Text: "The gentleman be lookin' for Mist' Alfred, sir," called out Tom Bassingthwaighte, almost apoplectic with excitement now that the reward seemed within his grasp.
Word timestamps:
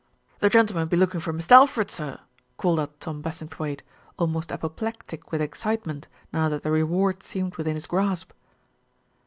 "The 0.39 0.49
gentleman 0.49 0.87
be 0.87 0.97
lookin' 0.97 1.19
for 1.19 1.31
Mist' 1.31 1.51
Alfred, 1.51 1.91
sir," 1.91 2.19
called 2.57 2.79
out 2.79 2.99
Tom 2.99 3.21
Bassingthwaighte, 3.21 3.83
almost 4.17 4.51
apoplectic 4.51 5.31
with 5.31 5.43
excitement 5.43 6.07
now 6.33 6.49
that 6.49 6.63
the 6.63 6.71
reward 6.71 7.21
seemed 7.21 7.55
within 7.55 7.75
his 7.75 7.85
grasp. 7.85 8.31